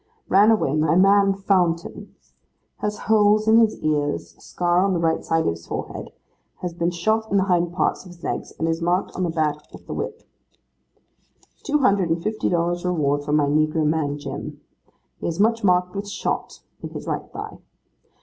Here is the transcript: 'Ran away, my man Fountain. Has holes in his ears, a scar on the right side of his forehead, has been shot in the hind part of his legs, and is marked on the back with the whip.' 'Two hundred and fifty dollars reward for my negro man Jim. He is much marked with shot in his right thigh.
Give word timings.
'Ran 0.29 0.49
away, 0.49 0.75
my 0.75 0.95
man 0.95 1.31
Fountain. 1.31 2.15
Has 2.77 2.97
holes 3.05 3.47
in 3.47 3.57
his 3.59 3.77
ears, 3.83 4.33
a 4.35 4.41
scar 4.41 4.83
on 4.83 4.93
the 4.93 4.99
right 4.99 5.23
side 5.23 5.43
of 5.45 5.51
his 5.51 5.67
forehead, 5.67 6.09
has 6.61 6.73
been 6.73 6.89
shot 6.89 7.29
in 7.29 7.37
the 7.37 7.43
hind 7.43 7.71
part 7.71 7.99
of 7.99 8.05
his 8.09 8.23
legs, 8.23 8.51
and 8.57 8.67
is 8.67 8.81
marked 8.81 9.15
on 9.15 9.21
the 9.21 9.29
back 9.29 9.57
with 9.71 9.85
the 9.85 9.93
whip.' 9.93 10.23
'Two 11.61 11.77
hundred 11.77 12.09
and 12.09 12.23
fifty 12.23 12.49
dollars 12.49 12.83
reward 12.83 13.23
for 13.23 13.31
my 13.31 13.45
negro 13.45 13.85
man 13.85 14.17
Jim. 14.17 14.61
He 15.19 15.27
is 15.27 15.39
much 15.39 15.63
marked 15.63 15.93
with 15.95 16.09
shot 16.09 16.61
in 16.81 16.89
his 16.89 17.05
right 17.05 17.31
thigh. 17.31 17.59